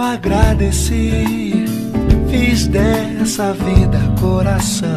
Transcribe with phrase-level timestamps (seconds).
[0.00, 1.66] eu agradeci.
[2.30, 4.88] Fiz dessa vida coração.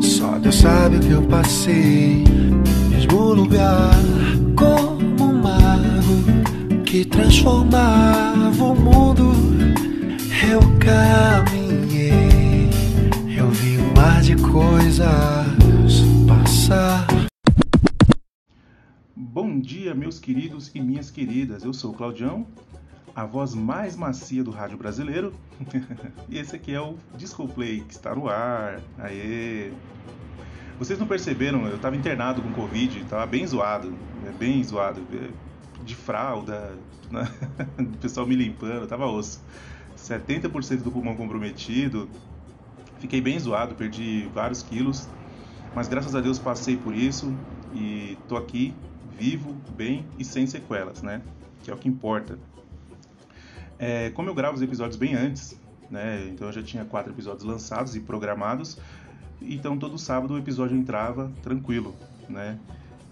[0.00, 2.24] Só Deus sabe o que eu passei.
[2.88, 3.94] Mesmo lugar
[4.56, 9.32] como um mago que transformava o mundo.
[10.50, 12.70] Eu caminhei,
[13.38, 15.06] eu vi um mar de coisas
[16.26, 17.06] passar.
[19.14, 21.64] Bom dia, meus queridos e minhas queridas.
[21.64, 22.46] Eu sou o Claudião,
[23.14, 25.32] a voz mais macia do rádio brasileiro.
[26.28, 28.80] e esse aqui é o Disco Play que está no ar.
[28.98, 29.72] Aê!
[30.78, 31.66] Vocês não perceberam?
[31.66, 34.34] Eu estava internado com Covid, estava bem zoado, né?
[34.38, 35.28] bem zoado, é,
[35.84, 36.76] de fralda,
[37.10, 37.28] né?
[37.78, 39.40] o pessoal me limpando, tava osso.
[39.96, 42.08] 70% do pulmão comprometido,
[42.98, 45.08] fiquei bem zoado, perdi vários quilos,
[45.74, 47.32] mas graças a Deus passei por isso
[47.72, 48.74] e tô aqui
[49.16, 51.22] vivo, bem e sem sequelas, né?
[51.62, 52.36] Que é o que importa.
[53.84, 55.58] É, como eu gravo os episódios bem antes,
[55.90, 56.28] né?
[56.28, 58.78] Então eu já tinha quatro episódios lançados e programados,
[59.40, 61.92] então todo sábado o episódio entrava tranquilo,
[62.28, 62.56] né?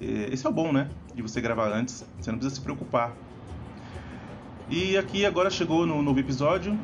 [0.01, 0.89] Esse é o bom, né?
[1.13, 3.13] De você gravar antes, você não precisa se preocupar.
[4.69, 6.79] E aqui agora chegou no novo episódio,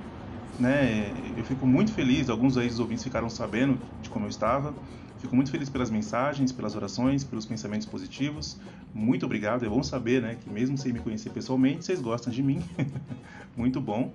[0.58, 1.12] né?
[1.36, 4.74] Eu fico muito feliz, alguns aí dos ouvintes ficaram sabendo de como eu estava.
[5.18, 8.58] Fico muito feliz pelas mensagens, pelas orações, pelos pensamentos positivos.
[8.94, 9.64] Muito obrigado.
[9.64, 12.62] É bom saber, né, que mesmo sem me conhecer pessoalmente, vocês gostam de mim.
[13.56, 14.12] muito bom.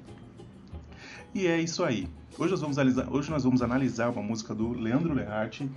[1.33, 2.07] E é isso aí.
[2.37, 5.69] Hoje nós vamos analisar, hoje nós vamos analisar uma música do Leandro Learte.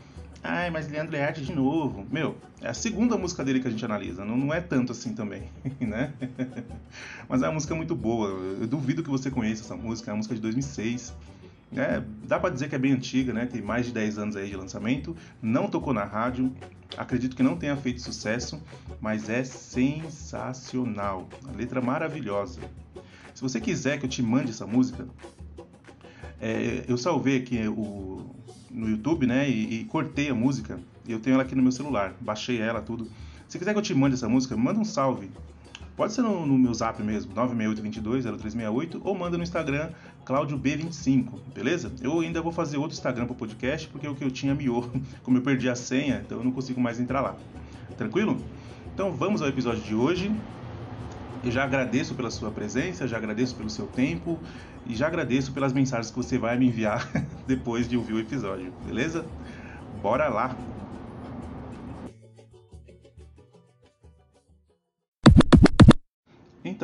[0.42, 2.06] Ai, mas Leandro Learte de novo.
[2.10, 4.24] Meu, é a segunda música dele que a gente analisa.
[4.24, 5.48] Não, não é tanto assim também,
[5.80, 6.12] né?
[7.28, 8.28] mas é uma música muito boa.
[8.28, 10.10] Eu duvido que você conheça essa música.
[10.10, 11.14] É uma música de 2006.
[11.76, 13.46] É, dá para dizer que é bem antiga, né?
[13.46, 15.16] Tem mais de 10 anos aí de lançamento.
[15.42, 16.52] Não tocou na rádio.
[16.96, 18.62] Acredito que não tenha feito sucesso,
[19.00, 21.28] mas é sensacional.
[21.48, 22.60] A letra maravilhosa.
[23.34, 25.08] Se você quiser que eu te mande essa música,
[26.40, 28.24] é, eu salvei aqui o,
[28.70, 29.48] no YouTube, né?
[29.48, 30.78] E, e, cortei a música.
[31.08, 32.14] Eu tenho ela aqui no meu celular.
[32.20, 33.10] Baixei ela, tudo.
[33.48, 35.30] Se quiser que eu te mande essa música, manda um salve.
[35.96, 39.90] Pode ser no, no meu zap mesmo, 968220368, ou manda no Instagram,
[40.26, 41.92] ClaudioB25, beleza?
[42.00, 44.90] Eu ainda vou fazer outro Instagram para o podcast, porque o que eu tinha miou.
[45.22, 47.36] Como eu perdi a senha, então eu não consigo mais entrar lá.
[47.96, 48.36] Tranquilo?
[48.92, 50.34] Então vamos ao episódio de hoje.
[51.44, 54.38] Eu já agradeço pela sua presença, já agradeço pelo seu tempo
[54.86, 57.08] e já agradeço pelas mensagens que você vai me enviar
[57.46, 59.24] depois de ouvir o episódio, beleza?
[60.02, 60.73] Bora lá!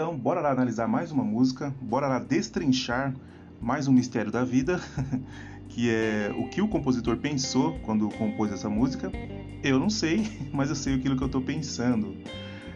[0.01, 3.15] Então, bora lá analisar mais uma música, bora lá destrinchar
[3.61, 4.81] mais um mistério da vida,
[5.69, 9.13] que é o que o compositor pensou quando compôs essa música.
[9.63, 12.17] Eu não sei, mas eu sei aquilo que eu estou pensando.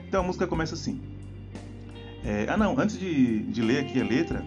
[0.06, 1.00] Então a música começa assim.
[2.22, 4.44] É, ah não, antes de, de ler aqui a letra,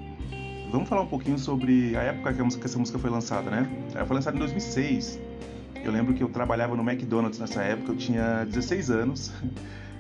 [0.72, 3.50] vamos falar um pouquinho sobre a época que, a música, que essa música foi lançada,
[3.50, 3.68] né?
[3.96, 5.20] Ela foi lançada em 2006.
[5.84, 9.32] Eu lembro que eu trabalhava no McDonald's nessa época, eu tinha 16 anos.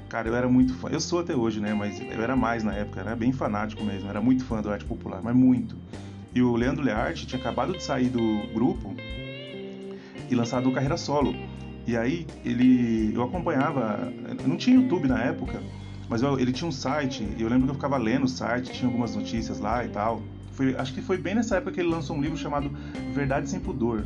[0.10, 0.90] Cara, eu era muito fã.
[0.90, 1.74] Eu sou até hoje, né?
[1.74, 4.10] Mas eu era mais na época, era bem fanático mesmo.
[4.10, 5.78] Era muito fã do arte popular, mas muito.
[6.34, 8.96] E o Leandro Learte tinha acabado de sair do grupo
[10.30, 11.36] e lançado carreira solo.
[11.86, 14.12] E aí ele, eu acompanhava,
[14.46, 15.62] não tinha YouTube na época,
[16.10, 17.24] mas eu, ele tinha um site.
[17.38, 20.22] E eu lembro que eu ficava lendo o site, tinha algumas notícias lá e tal.
[20.52, 22.70] Foi, acho que foi bem nessa época que ele lançou um livro chamado
[23.14, 24.06] Verdade sem Pudor.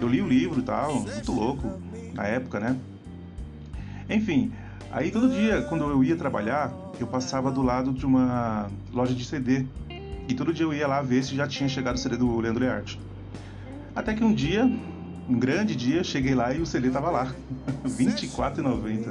[0.00, 1.80] Eu li o livro e tal, muito louco
[2.12, 2.76] na época, né?
[4.10, 4.52] Enfim,
[4.92, 6.70] Aí todo dia, quando eu ia trabalhar,
[7.00, 9.64] eu passava do lado de uma loja de CD.
[10.28, 12.62] E todo dia eu ia lá ver se já tinha chegado o CD do Leandro
[12.62, 13.00] Learte.
[13.96, 14.70] Até que um dia,
[15.26, 17.24] um grande dia, cheguei lá e o CD tava lá.
[17.84, 19.06] R$24,90.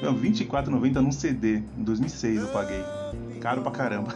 [0.00, 1.56] Não, R$24,90 num CD.
[1.76, 2.84] Em 2006 eu paguei.
[3.40, 4.14] Caro pra caramba.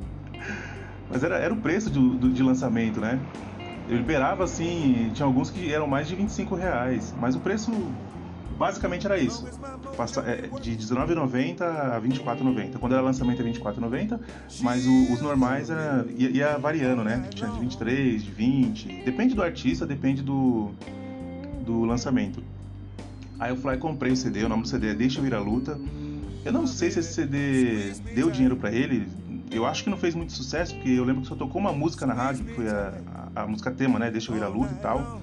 [1.10, 3.20] Mas era, era o preço de, lançamento, né?
[3.86, 7.14] Eu liberava assim, tinha alguns que eram mais de 25 reais.
[7.18, 7.70] Mas o preço
[8.58, 9.46] basicamente era isso.
[10.26, 12.78] É, de R$19,90 a R$24,90.
[12.78, 14.18] Quando era lançamento é R$24,90,
[14.60, 17.26] mas os normais era, ia, ia, variando, né?
[17.30, 19.02] Tinha de 23, de 20.
[19.04, 20.70] Depende do artista, depende do,
[21.64, 22.42] do lançamento.
[23.38, 25.26] Aí eu fui lá e comprei o CD, o nome do CD é Deixa Eu
[25.26, 25.78] Ir à Luta.
[26.44, 29.06] Eu não sei se esse CD deu dinheiro para ele.
[29.50, 32.04] Eu acho que não fez muito sucesso, porque eu lembro que só tocou uma música
[32.04, 32.94] na rádio, que foi a,
[33.34, 34.10] a, a música tema, né?
[34.10, 35.20] Deixa Eu Ir à Luta e tal.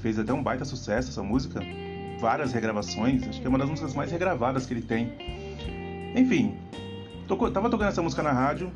[0.00, 1.60] Fez até um baita sucesso essa música
[2.20, 5.12] várias regravações, acho que é uma das músicas mais regravadas que ele tem.
[6.14, 6.54] Enfim,
[7.26, 8.70] tocou, tava tocando essa música na rádio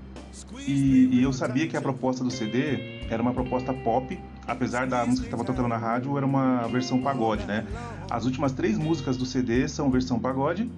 [0.67, 5.05] e, e, eu sabia que a proposta do CD era uma proposta pop, apesar da
[5.05, 7.64] música que tava tocando na rádio era uma versão pagode, né?
[8.11, 10.69] As últimas três músicas do CD são versão pagode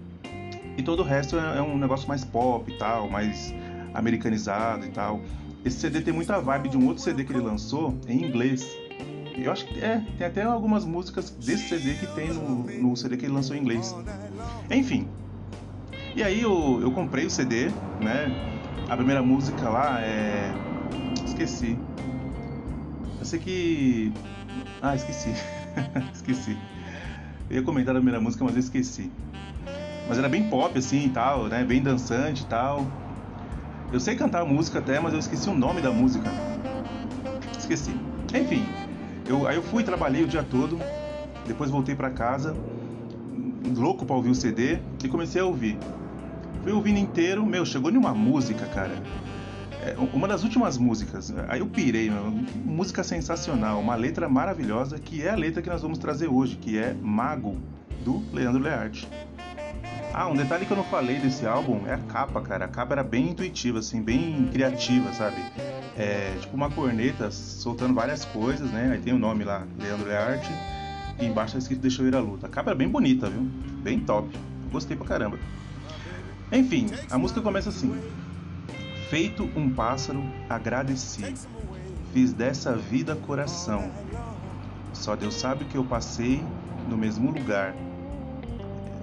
[0.76, 3.54] e todo o resto é, é um negócio mais pop e tal, mais
[3.94, 5.20] americanizado e tal.
[5.64, 8.76] Esse CD tem muita vibe de um outro CD que ele lançou em inglês.
[9.38, 13.16] Eu acho que é, tem até algumas músicas desse CD que tem no, no CD
[13.16, 13.94] que ele lançou em inglês.
[14.70, 15.08] Enfim.
[16.14, 17.68] E aí eu, eu comprei o CD,
[18.00, 18.32] né?
[18.88, 20.50] A primeira música lá é.
[21.24, 21.78] Esqueci.
[23.18, 24.12] Eu sei que.
[24.80, 25.34] Ah, esqueci.
[26.14, 26.56] esqueci.
[27.50, 29.10] Eu ia comentar a primeira música, mas eu esqueci.
[30.08, 31.62] Mas era bem pop assim e tal, né?
[31.62, 32.86] Bem dançante e tal.
[33.92, 36.30] Eu sei cantar a música até, mas eu esqueci o nome da música.
[37.58, 37.90] Esqueci.
[38.34, 38.64] Enfim,
[39.28, 40.78] eu, aí eu fui, trabalhei o dia todo,
[41.46, 42.56] depois voltei para casa,
[43.76, 45.78] louco pra ouvir o CD, e comecei a ouvir.
[46.62, 48.92] Fui ouvindo inteiro, meu, chegou em uma música, cara.
[49.82, 52.24] É, uma das últimas músicas, aí eu pirei, meu,
[52.64, 56.76] música sensacional, uma letra maravilhosa, que é a letra que nós vamos trazer hoje, que
[56.78, 57.56] é Mago,
[58.04, 59.08] do Leandro Learte.
[60.18, 62.64] Ah, um detalhe que eu não falei desse álbum é a capa, cara.
[62.64, 65.36] A capa era bem intuitiva, assim, bem criativa, sabe?
[65.94, 68.92] É tipo uma corneta soltando várias coisas, né?
[68.94, 70.50] Aí tem o nome lá, Leandro Learte,
[71.20, 72.46] e embaixo tá escrito Deixa eu ir à luta.
[72.46, 73.42] A capa era bem bonita, viu?
[73.82, 74.26] Bem top.
[74.72, 75.38] Gostei pra caramba.
[76.50, 77.94] Enfim, a música começa assim:
[79.10, 81.34] Feito um pássaro, agradeci.
[82.14, 83.90] Fiz dessa vida coração.
[84.94, 86.42] Só Deus sabe o que eu passei
[86.88, 87.74] no mesmo lugar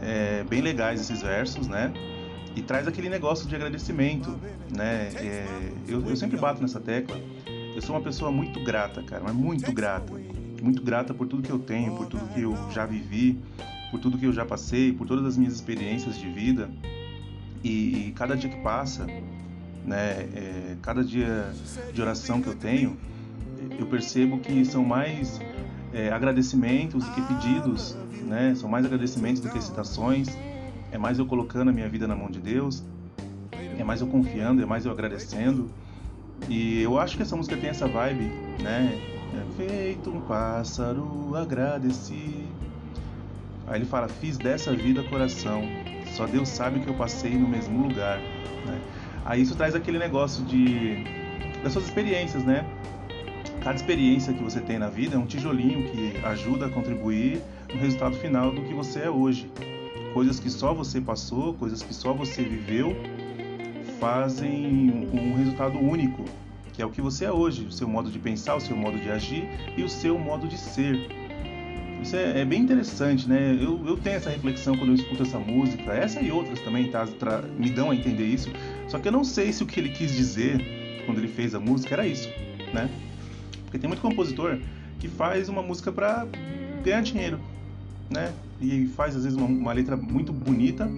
[0.03, 1.93] é, bem legais esses versos, né?
[2.55, 4.37] E traz aquele negócio de agradecimento,
[4.75, 5.09] né?
[5.15, 7.19] É, eu, eu sempre bato nessa tecla.
[7.75, 10.13] Eu sou uma pessoa muito grata, cara, mas muito grata.
[10.61, 13.39] Muito grata por tudo que eu tenho, por tudo que eu já vivi,
[13.89, 16.69] por tudo que eu já passei, por todas as minhas experiências de vida.
[17.63, 19.05] E, e cada dia que passa,
[19.85, 21.51] né, é, cada dia
[21.93, 22.97] de oração que eu tenho,
[23.79, 25.41] eu percebo que são mais
[25.91, 28.53] é, agradecimentos do que pedidos né?
[28.55, 30.27] São mais agradecimentos do que citações.
[30.91, 32.83] É mais eu colocando a minha vida na mão de Deus.
[33.77, 35.69] É mais eu confiando, é mais eu agradecendo.
[36.49, 38.25] E eu acho que essa música tem essa vibe,
[38.61, 38.99] né?
[39.33, 42.45] É feito um pássaro, agradeci.
[43.67, 45.63] Aí ele fala: Fiz dessa vida coração.
[46.15, 48.19] Só Deus sabe que eu passei no mesmo lugar.
[48.19, 48.81] Né?
[49.25, 51.03] Aí isso traz aquele negócio de
[51.63, 52.65] das suas experiências, né?
[53.63, 57.41] Cada experiência que você tem na vida é um tijolinho que ajuda a contribuir
[57.73, 59.49] no resultado final do que você é hoje.
[60.13, 62.95] Coisas que só você passou, coisas que só você viveu,
[63.99, 66.25] fazem um resultado único,
[66.71, 68.99] que é o que você é hoje, o seu modo de pensar, o seu modo
[68.99, 71.09] de agir e o seu modo de ser.
[72.01, 73.57] Isso é, é bem interessante, né?
[73.59, 77.07] Eu, eu, tenho essa reflexão quando eu escuto essa música, essa e outras também tá,
[77.07, 78.51] tra, me dão a entender isso.
[78.89, 81.59] Só que eu não sei se o que ele quis dizer quando ele fez a
[81.59, 82.29] música era isso,
[82.73, 82.89] né?
[83.63, 84.59] Porque tem muito compositor
[84.99, 86.27] que faz uma música para
[86.83, 87.39] ganhar dinheiro,
[88.13, 88.33] né?
[88.61, 90.89] E faz às vezes uma, uma letra muito bonita,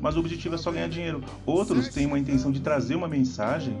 [0.00, 1.22] mas o objetivo é só ganhar dinheiro.
[1.44, 3.76] Outros têm uma intenção de trazer uma mensagem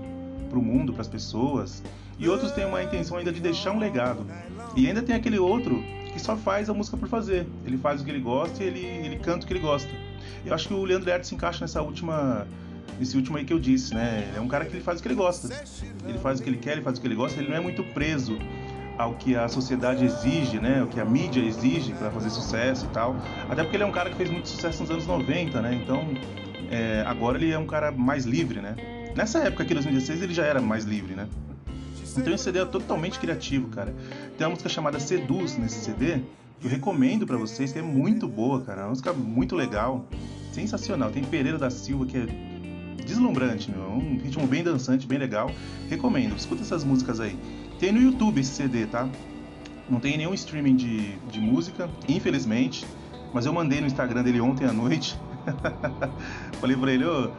[0.48, 1.82] para o mundo, para as pessoas,
[2.18, 4.26] e outros têm uma intenção ainda de deixar um legado.
[4.76, 5.82] E ainda tem aquele outro
[6.12, 7.46] que só faz a música por fazer.
[7.64, 9.90] Ele faz o que ele gosta e ele, ele canta o que ele gosta.
[10.44, 12.46] Eu acho que o Leandro Learte se encaixa nessa última
[13.00, 14.30] esse último aí que eu disse, né?
[14.36, 15.48] É um cara que ele faz o que ele gosta.
[16.06, 17.60] Ele faz o que ele quer, ele faz o que ele gosta, ele não é
[17.60, 18.36] muito preso
[19.00, 20.82] ao que a sociedade exige, né?
[20.82, 23.16] O que a mídia exige para fazer sucesso e tal.
[23.48, 25.80] Até porque ele é um cara que fez muito sucesso nos anos 90, né?
[25.82, 26.06] Então,
[26.70, 28.76] é, agora ele é um cara mais livre, né?
[29.16, 31.26] Nessa época aqui, 2016, ele já era mais livre, né?
[32.16, 33.94] Então esse CD é totalmente criativo, cara.
[34.36, 36.18] Tem uma música chamada Seduz nesse CD,
[36.60, 38.82] que eu recomendo para vocês, que é muito boa, cara.
[38.82, 40.04] É uma música muito legal,
[40.52, 41.10] sensacional.
[41.10, 42.26] Tem Pereira da Silva, que é
[43.04, 43.82] deslumbrante, meu.
[43.82, 45.50] É um ritmo bem dançante, bem legal.
[45.88, 47.38] Recomendo, escuta essas músicas aí.
[47.80, 49.08] Tem no YouTube esse CD, tá?
[49.88, 52.86] Não tem nenhum streaming de, de música, infelizmente.
[53.32, 55.18] Mas eu mandei no Instagram dele ontem à noite.
[56.60, 57.30] Falei pra ele, ô.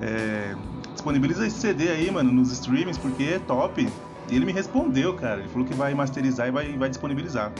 [0.00, 0.56] É,
[0.92, 3.88] disponibiliza esse CD aí, mano, nos streamings, porque é top.
[4.28, 5.40] E ele me respondeu, cara.
[5.40, 7.52] Ele falou que vai masterizar e vai, vai disponibilizar.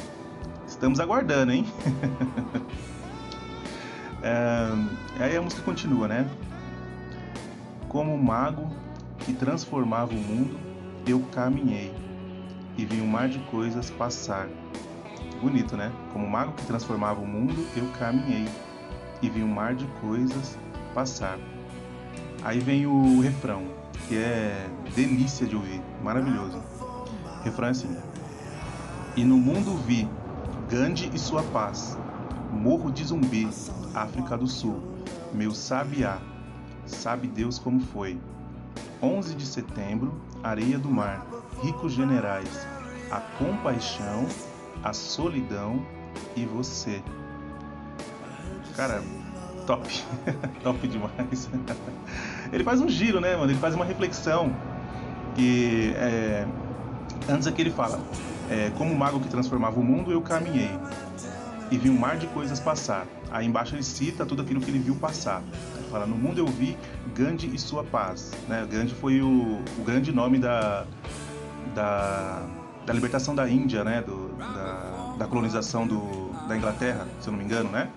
[0.66, 1.64] Estamos aguardando, hein?
[4.24, 6.28] é, aí a música continua, né?
[7.88, 8.68] Como um mago
[9.20, 10.71] que transformava o mundo,
[11.06, 11.92] eu caminhei
[12.76, 14.48] e vi um mar de coisas passar.
[15.40, 15.92] Bonito, né?
[16.12, 18.48] Como mago que transformava o mundo, eu caminhei
[19.20, 20.56] e vi um mar de coisas
[20.94, 21.38] passar.
[22.44, 23.64] Aí vem o refrão,
[24.08, 26.58] que é delícia de ouvir, maravilhoso.
[26.58, 27.96] O refrão é assim:
[29.16, 30.08] E no mundo vi
[30.68, 31.98] Gandhi e sua paz,
[32.52, 33.48] Morro de Zumbi,
[33.94, 34.82] África do Sul,
[35.32, 36.18] meu sabiá,
[36.86, 38.18] sabe Deus como foi.
[39.02, 41.26] 11 de setembro, areia do mar,
[41.62, 42.66] ricos generais,
[43.10, 44.26] a compaixão,
[44.82, 45.84] a solidão
[46.36, 47.02] e você.
[48.76, 49.02] Cara,
[49.66, 50.02] top,
[50.62, 51.48] top demais.
[52.52, 53.50] ele faz um giro, né, mano?
[53.50, 54.54] Ele faz uma reflexão
[55.34, 56.46] que é,
[57.28, 58.00] antes aqui ele fala,
[58.50, 60.70] é, como mago que transformava o mundo, eu caminhei
[61.70, 63.06] e vi um mar de coisas passar.
[63.30, 65.42] Aí embaixo ele cita tudo aquilo que ele viu passar.
[65.92, 66.74] Fala, no mundo eu vi
[67.14, 68.32] Gandhi e sua paz.
[68.48, 68.66] Né?
[68.68, 70.86] Gandhi foi o, o grande nome da,
[71.74, 72.46] da,
[72.86, 74.00] da libertação da Índia, né?
[74.00, 77.90] Do, da, da colonização do, da Inglaterra, se eu não me engano, né?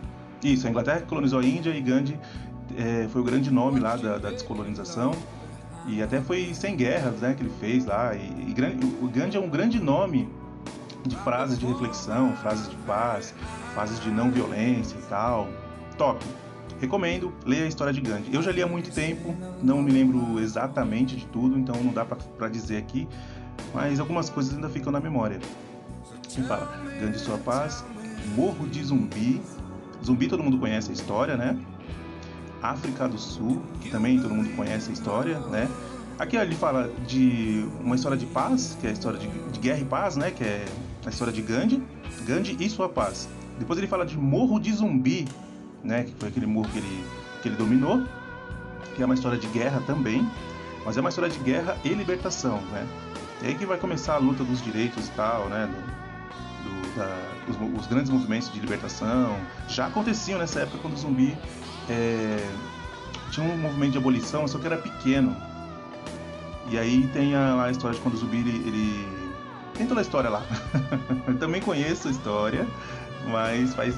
[0.43, 2.19] Isso, a Inglaterra colonizou a Índia e Gandhi
[2.77, 5.13] é, foi o grande nome lá da, da, descolonização.
[5.87, 8.13] E até foi sem guerras né, que ele fez lá.
[8.13, 8.55] E, e
[9.01, 10.27] o Gandhi é um grande nome
[11.05, 13.33] de frases de reflexão, frases de paz,
[13.73, 15.47] frases de não violência e tal.
[15.97, 16.19] Top!
[16.79, 18.33] Recomendo, leia a história de Gandhi.
[18.33, 22.03] Eu já li há muito tempo, não me lembro exatamente de tudo, então não dá
[22.05, 23.07] para dizer aqui,
[23.73, 25.39] mas algumas coisas ainda ficam na memória.
[26.29, 26.83] Quem fala?
[26.99, 27.85] Gandhi Sua Paz,
[28.35, 29.41] Morro de Zumbi.
[30.03, 31.57] Zumbi todo mundo conhece a história, né?
[32.61, 35.69] África do Sul, que também todo mundo conhece a história, né?
[36.19, 39.79] Aqui ele fala de uma história de paz, que é a história de, de guerra
[39.79, 40.31] e paz, né?
[40.31, 40.65] Que é
[41.05, 41.81] a história de Gandhi,
[42.25, 43.29] Gandhi e sua paz.
[43.59, 45.27] Depois ele fala de Morro de Zumbi,
[45.85, 46.03] né?
[46.03, 47.05] Que foi aquele morro que ele,
[47.41, 48.03] que ele dominou,
[48.95, 50.27] que é uma história de guerra também,
[50.83, 52.85] mas é uma história de guerra e libertação, né?
[53.41, 55.67] E aí que vai começar a luta dos direitos e tal, né?
[55.67, 59.37] Do, do, da, os, os, grandes movimentos de libertação
[59.67, 61.37] já aconteciam nessa época quando o zumbi
[61.89, 62.49] é,
[63.31, 65.35] tinha um movimento de abolição, só que era pequeno.
[66.69, 69.07] E aí tem a, a história de quando o zumbi ele, ele
[69.75, 70.43] tem toda a história lá.
[71.27, 72.65] eu também conheço a história,
[73.29, 73.95] mas faz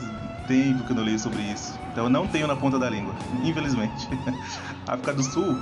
[0.48, 1.78] tempo que eu não leio sobre isso.
[1.92, 4.08] Então eu não tenho na ponta da língua, infelizmente.
[4.88, 5.58] África do Sul.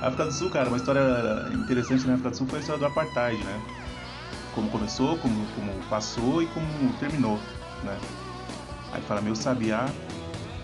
[0.00, 1.00] África do Sul, cara, uma história
[1.52, 3.60] interessante na África do Sul foi a história do apartheid, né?
[4.54, 7.38] Como começou, como, como passou e como terminou,
[7.82, 7.98] né?
[8.92, 9.88] Aí fala, meu sabiá,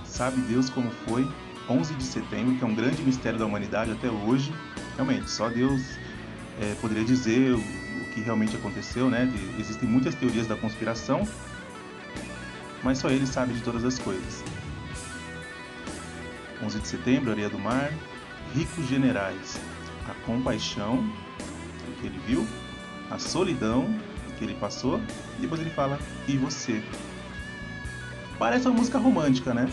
[0.05, 1.26] sabe Deus como foi
[1.69, 4.52] 11 de setembro, que é um grande mistério da humanidade até hoje.
[4.97, 5.83] Realmente, só Deus
[6.61, 7.57] é, poderia dizer
[8.12, 9.26] que realmente aconteceu, né?
[9.26, 11.26] De, existem muitas teorias da conspiração,
[12.83, 14.43] mas só ele sabe de todas as coisas.
[16.63, 17.93] 11 de setembro, areia do mar,
[18.55, 19.59] ricos generais,
[20.09, 20.99] a compaixão,
[21.89, 22.47] o que ele viu,
[23.11, 23.89] a solidão
[24.39, 25.01] que ele passou,
[25.39, 26.83] e depois ele fala, e você?
[28.39, 29.71] Parece uma música romântica, né?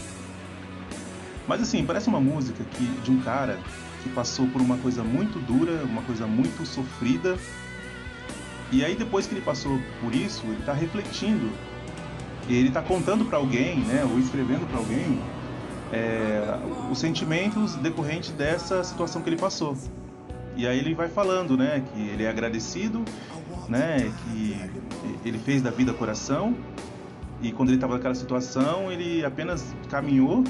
[1.48, 3.58] Mas assim, parece uma música que, de um cara
[4.04, 7.38] que passou por uma coisa muito dura, uma coisa muito sofrida,
[8.72, 11.50] e aí depois que ele passou por isso, ele está refletindo,
[12.54, 15.20] ele está contando para alguém, né, ou escrevendo para alguém,
[15.92, 16.60] é,
[16.92, 19.78] os sentimentos decorrentes dessa situação que ele passou.
[20.56, 23.04] E aí ele vai falando, né, que ele é agradecido,
[23.68, 24.58] né, que
[25.26, 26.56] ele fez da vida coração
[27.42, 30.44] e quando ele estava naquela situação ele apenas caminhou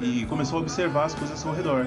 [0.00, 1.86] e, e, começou a observar as coisas ao seu redor.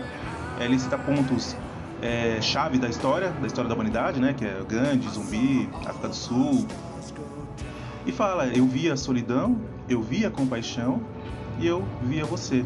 [0.60, 1.56] Ele cita pontos
[2.02, 4.34] é, chave da história, da história da humanidade, né?
[4.38, 6.68] Que é Gandhi, Zumbi, África do Sul.
[8.08, 9.58] E fala, eu vi a solidão,
[9.90, 11.02] eu vi a compaixão
[11.60, 12.64] e eu via você.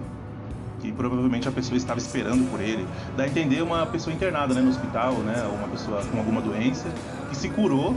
[0.80, 2.86] Que provavelmente a pessoa estava esperando por ele.
[3.18, 5.44] Dá a entender uma pessoa internada né, no hospital, né?
[5.52, 6.88] Uma pessoa com alguma doença,
[7.30, 7.96] que se curou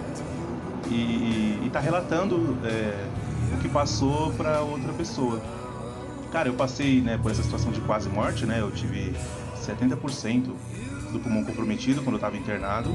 [0.90, 3.06] e está relatando é,
[3.54, 5.38] o que passou para outra pessoa.
[6.32, 8.60] Cara, eu passei né, por essa situação de quase morte, né?
[8.60, 9.14] Eu tive
[9.62, 10.50] 70%
[11.12, 12.90] do pulmão comprometido quando eu estava internado.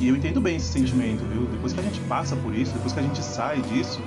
[0.00, 1.46] E eu entendo bem esse sentimento, viu?
[1.46, 4.02] Depois que a gente passa por isso, depois que a gente sai disso,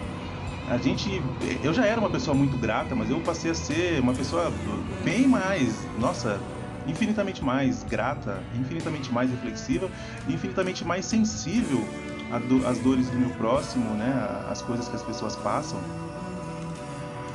[0.70, 1.22] a gente.
[1.64, 4.52] Eu já era uma pessoa muito grata, mas eu passei a ser uma pessoa
[5.04, 5.74] bem mais.
[5.98, 6.40] Nossa,
[6.88, 9.90] infinitamente mais grata, infinitamente mais reflexiva,
[10.28, 11.84] infinitamente mais sensível
[12.68, 14.12] às dores do meu próximo, né?
[14.50, 15.80] Às coisas que as pessoas passam.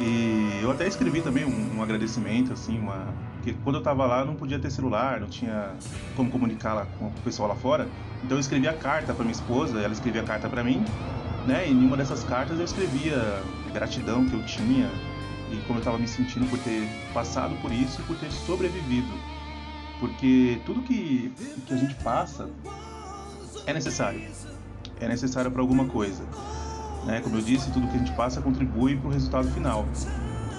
[0.01, 3.07] E eu até escrevi também um, um agradecimento, assim, uma,
[3.41, 5.71] porque quando eu estava lá não podia ter celular, não tinha
[6.15, 7.89] como comunicar lá com o pessoal lá fora.
[8.23, 10.85] Então eu escrevia carta para minha esposa, ela escrevia carta para mim,
[11.47, 11.67] né?
[11.67, 14.91] E em uma dessas cartas eu escrevia a gratidão que eu tinha
[15.51, 19.13] e como eu estava me sentindo por ter passado por isso e por ter sobrevivido.
[19.99, 21.33] Porque tudo que,
[21.67, 22.49] que a gente passa
[23.67, 24.21] é necessário.
[25.01, 26.25] É necessário para alguma coisa.
[27.07, 27.23] Né?
[27.23, 29.87] Como eu disse, tudo que a gente passa contribui para o resultado final.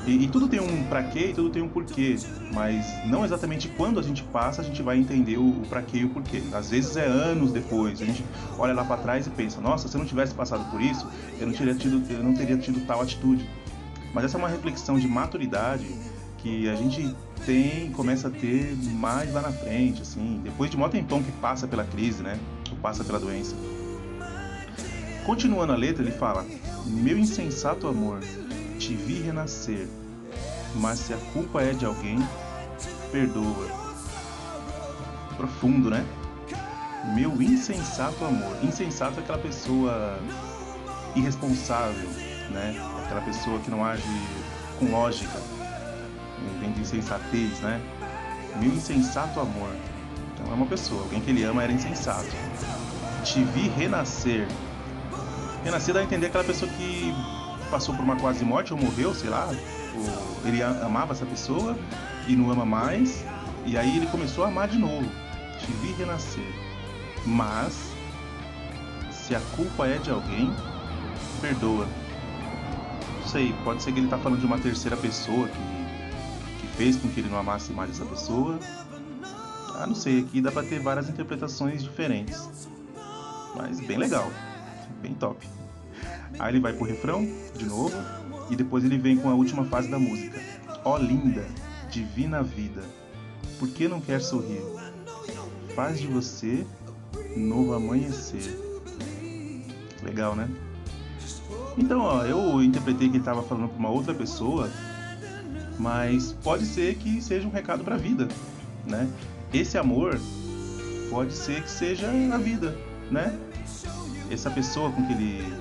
[0.06, 2.16] E, e, tudo tem um pra quê e tudo tem um porquê,
[2.52, 6.00] mas não exatamente quando a gente passa a gente vai entender o, o pra quê
[6.00, 6.42] e o porquê.
[6.54, 8.26] Às vezes é anos depois, a gente
[8.58, 11.08] olha lá para trás e pensa: nossa, se eu não tivesse passado por isso,
[11.40, 13.48] eu não, teria tido, eu não teria tido tal atitude.
[14.14, 15.88] Mas essa é uma reflexão de maturidade
[16.40, 17.16] que a gente
[17.46, 21.68] tem, começa a ter mais lá na frente, assim, depois de um tempão que passa
[21.68, 22.40] pela crise, né?
[22.72, 23.56] Ou passa pela doença.
[25.26, 26.46] Continuando a letra, ele fala:
[26.88, 28.20] Meu insensato amor,
[28.82, 29.88] te vi renascer.
[30.76, 32.18] mas se a culpa é de alguém,
[33.12, 33.68] perdoa.
[35.38, 36.04] Profundo, né?
[37.14, 38.58] Meu insensato amor.
[38.64, 40.18] Insensato é aquela pessoa
[41.16, 42.10] irresponsável,
[42.50, 42.76] né?
[43.06, 44.04] Aquela pessoa que não age
[44.80, 45.40] com lógica,
[46.60, 47.80] vem de insensatez, né?
[48.56, 49.76] Meu insensato amor.
[50.34, 52.32] Então é uma pessoa, alguém que ele ama era insensato.
[53.24, 54.48] Te vi renascer.
[55.64, 57.14] Renascer dá a entender aquela pessoa que
[57.72, 59.48] passou por uma quase morte ou morreu, sei lá.
[59.48, 61.76] Ou ele amava essa pessoa
[62.28, 63.24] e não ama mais.
[63.66, 65.10] E aí ele começou a amar de novo.
[65.58, 66.54] Te vi renascer.
[67.26, 67.92] Mas,
[69.12, 70.54] se a culpa é de alguém,
[71.40, 71.88] perdoa.
[73.22, 76.98] Não sei, pode ser que ele tá falando de uma terceira pessoa que, que fez
[76.98, 78.60] com que ele não amasse mais essa pessoa.
[79.76, 82.70] Ah, não sei, aqui dá pra ter várias interpretações diferentes.
[83.56, 84.30] Mas bem legal,
[85.02, 85.48] bem top.
[86.42, 87.24] Aí ele vai pro refrão,
[87.56, 87.96] de novo,
[88.50, 90.42] e depois ele vem com a última fase da música.
[90.84, 91.46] Ó oh, linda,
[91.92, 92.82] divina vida,
[93.60, 94.64] por que não quer sorrir?
[95.76, 96.66] Faz de você
[97.38, 98.60] novo amanhecer.
[100.02, 100.50] Legal, né?
[101.78, 104.68] Então, ó, eu interpretei que ele estava falando para uma outra pessoa,
[105.78, 108.28] mas pode ser que seja um recado para a vida,
[108.88, 109.08] né?
[109.54, 110.20] Esse amor
[111.12, 112.76] pode ser que seja a vida,
[113.12, 113.38] né?
[114.32, 115.61] Essa pessoa com que ele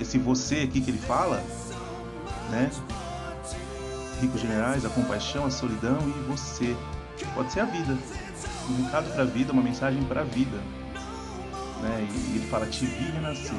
[0.00, 1.42] esse você aqui que ele fala,
[2.50, 2.70] né?
[4.20, 6.76] Ricos generais, a compaixão, a solidão e você.
[7.34, 7.96] Pode ser a vida.
[8.68, 10.56] Um recado para a vida, uma mensagem para a vida.
[11.82, 12.08] Né?
[12.10, 13.54] E ele fala: Te vi renascer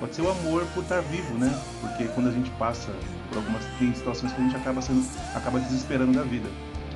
[0.00, 1.54] pode ser o amor por estar vivo, né?
[1.82, 2.90] Porque quando a gente passa
[3.28, 6.48] por algumas tem situações que a gente acaba sendo acaba desesperando da vida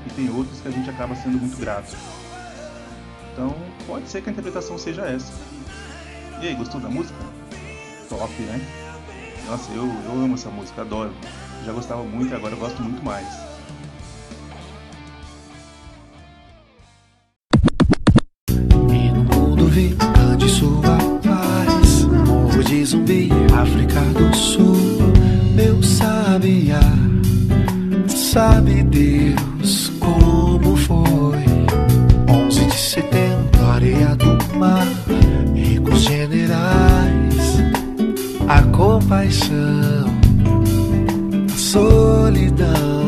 [0.07, 1.95] e tem outros que a gente acaba sendo muito grato.
[3.33, 3.55] Então,
[3.87, 5.33] pode ser que a interpretação seja essa.
[6.41, 7.19] E aí, gostou da música?
[8.17, 8.61] Top, né?
[9.47, 11.13] Nossa, eu, eu amo essa música, adoro.
[11.67, 13.27] Já gostava muito e agora eu gosto muito mais.
[39.05, 40.07] A compaixão,
[41.53, 43.04] a solidão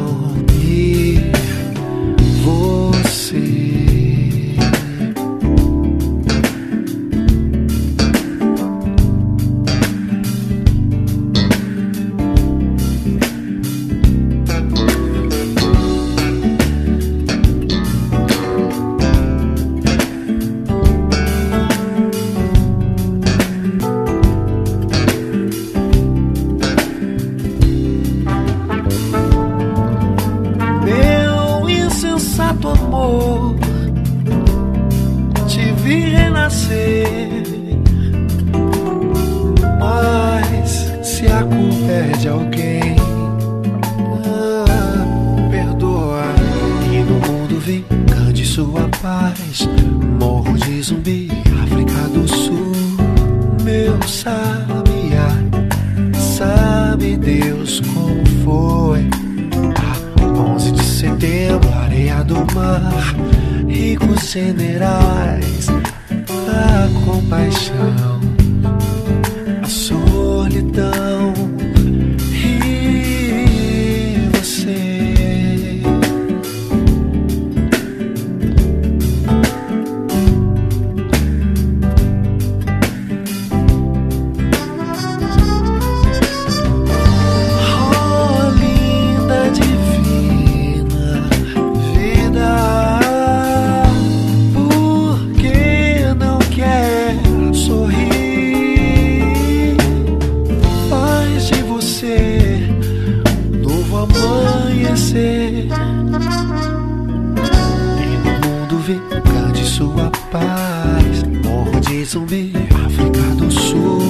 [112.17, 112.53] coração de
[112.87, 114.01] África do Sul,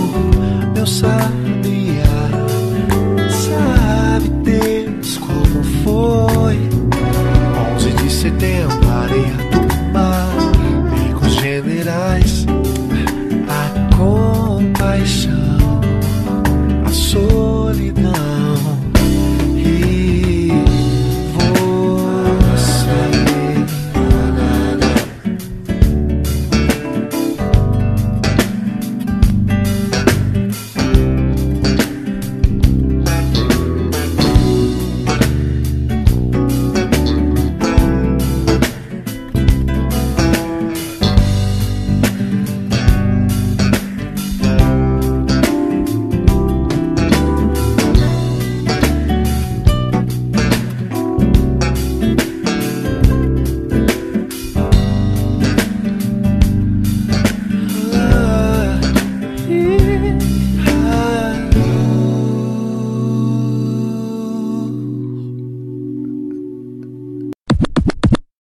[0.75, 1.16] meu sangue.